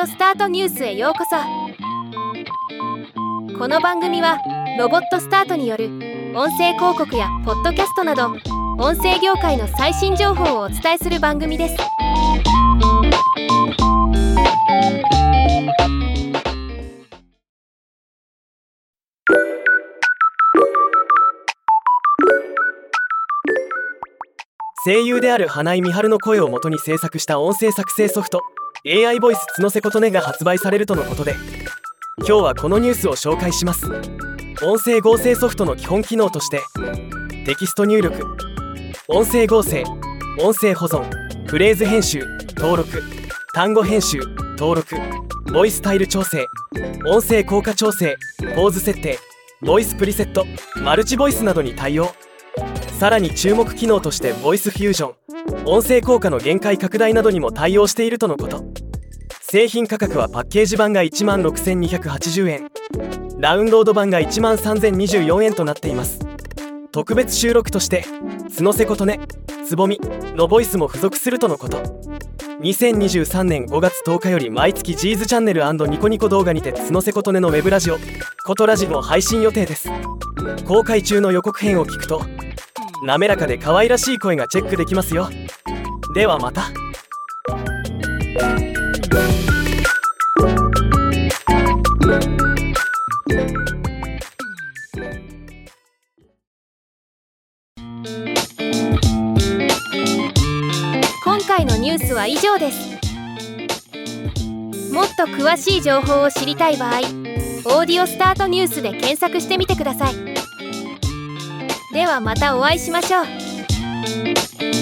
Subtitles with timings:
[0.00, 1.36] オスタートニュースへようこそ。
[3.58, 4.38] この番組は
[4.78, 5.86] ロボットスタートによる
[6.34, 8.28] 音声広告やポッドキャストなど
[8.78, 11.76] 音声業界の最新情報をお伝えする番組です。
[24.84, 28.42] 声優である花井美晴の声を元に制作した音声作成ソフト。
[28.84, 31.36] AI ボイス角瀬琴音が発売されるとのことで
[32.18, 33.86] 今日はこのニュースを紹介します。
[34.64, 36.60] 音声合成ソフトの基本機能として
[37.46, 38.36] テキスト入力
[39.08, 39.84] 音声合成
[40.40, 41.08] 音声保存
[41.46, 43.02] フレーズ編集登録
[43.54, 44.18] 単語編集
[44.58, 44.96] 登録
[45.52, 46.46] ボイスタイル調整
[47.08, 48.16] 音声効果調整
[48.56, 49.18] ポーズ設定
[49.60, 50.44] ボイスプリセット
[50.82, 52.12] マルチボイスなどに対応。
[53.02, 55.14] さらに注目機能としてボイスフュージョ
[55.64, 58.62] ン音声効果の限界拡大などにも対応しているとのこと。
[59.40, 62.70] 製品価格はパッケージ版が1万6280円。
[63.40, 66.20] ダウンロード版が1万3024円となっています。
[66.92, 68.04] 特別収録として
[68.56, 69.18] 角瀬琴音
[69.66, 69.98] つぼみ
[70.36, 71.78] のボイスも付属するとのこと。
[72.60, 77.96] 2023年5月10日より毎月ジーズチャンネルニコニコ動画にて角瀬琴音のウェブラジオ
[78.46, 79.88] 「コトラジオ」の配信予定です。
[80.68, 82.22] 公開中の予告編を聞くと
[83.04, 85.28] 滑らかで可愛らしい声がチェックできますよ。
[86.14, 86.70] ではまた。
[101.24, 102.92] 今回のニュースは以上です。
[104.92, 106.98] もっと詳しい情報を知りたい場合
[107.66, 110.14] 「オーディオスタートニュース」で検索してみてください。
[111.92, 114.81] ではまたお会いしましょう。